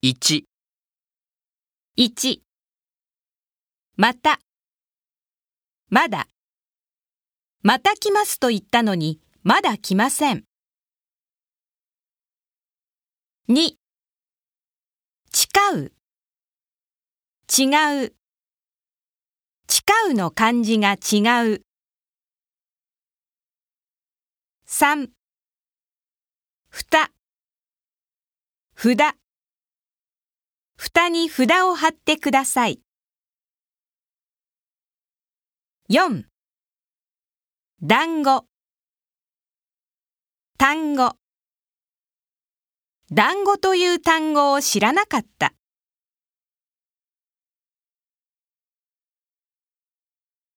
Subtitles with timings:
[0.00, 0.44] 1、
[1.96, 2.40] 1
[3.96, 4.38] また。
[5.88, 6.28] まだ。
[7.62, 10.44] また来ますと言ったのにまだ来ません。
[13.48, 13.72] 2
[15.32, 15.92] 誓う。
[17.58, 18.14] 違う。
[19.68, 20.94] 誓うの漢字が違
[21.54, 21.62] う。
[24.68, 25.08] 3
[26.70, 27.10] ふた
[28.76, 29.18] 札。
[30.80, 32.80] 蓋に札を貼ってください。
[35.90, 36.22] 4
[37.82, 38.44] 団子
[40.56, 41.16] 単語
[43.10, 45.52] 団子という単語を知らなかった。